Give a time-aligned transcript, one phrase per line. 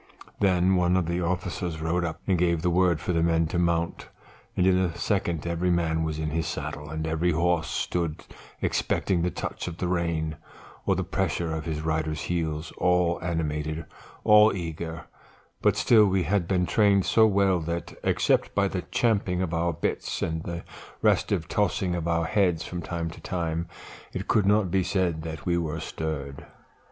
[0.39, 3.59] "Then one of the officers rode up and gave the word for the men to
[3.59, 4.09] mount,
[4.57, 8.25] and in a second every man was in his saddle, and every horse stood
[8.63, 10.37] expecting the touch of the rein,
[10.87, 13.85] or the pressure of his rider's heels, all animated,
[14.23, 15.05] all eager;
[15.61, 19.71] but still we had been trained so well that, except by the champing of our
[19.71, 20.63] bits, and the
[21.03, 23.67] restive tossing of our heads from time to time,
[24.13, 26.47] it could not be said that we stirred.